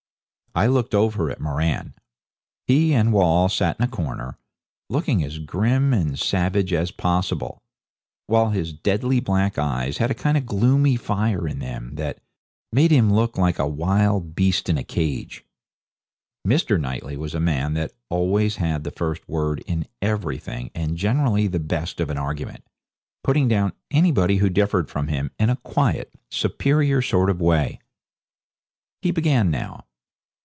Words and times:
I 0.53 0.67
looked 0.67 0.93
over 0.93 1.31
at 1.31 1.39
Moran. 1.39 1.93
He 2.67 2.91
and 2.93 3.13
Wall 3.13 3.47
sat 3.47 3.77
in 3.79 3.85
a 3.85 3.87
corner, 3.87 4.37
looking 4.89 5.23
as 5.23 5.37
grim 5.39 5.93
and 5.93 6.19
savage 6.19 6.73
as 6.73 6.91
possible, 6.91 7.61
while 8.27 8.49
his 8.49 8.73
deadly 8.73 9.21
black 9.21 9.57
eyes 9.57 9.99
had 9.99 10.11
a 10.11 10.13
kind 10.13 10.37
of 10.37 10.45
gloomy 10.45 10.97
fire 10.97 11.47
in 11.47 11.59
them 11.59 11.95
that 11.95 12.19
made 12.73 12.91
him 12.91 13.13
look 13.13 13.37
like 13.37 13.59
a 13.59 13.65
wild 13.65 14.35
beast 14.35 14.67
in 14.67 14.77
a 14.77 14.83
cage. 14.83 15.45
Mr. 16.45 16.77
Knightley 16.77 17.15
was 17.15 17.33
a 17.33 17.39
man 17.39 17.73
that 17.75 17.93
always 18.09 18.57
had 18.57 18.83
the 18.83 18.91
first 18.91 19.25
word 19.29 19.63
in 19.67 19.87
everything, 20.01 20.69
and 20.75 20.97
generally 20.97 21.47
the 21.47 21.59
best 21.59 22.01
of 22.01 22.09
an 22.09 22.17
argument 22.17 22.65
putting 23.23 23.47
down 23.47 23.71
anybody 23.89 24.35
who 24.35 24.49
differed 24.49 24.89
from 24.89 25.07
him 25.07 25.31
in 25.39 25.49
a 25.49 25.55
quiet, 25.55 26.11
superior 26.29 27.01
sort 27.01 27.29
of 27.29 27.39
way. 27.39 27.79
He 29.01 29.11
began 29.11 29.49
now. 29.49 29.85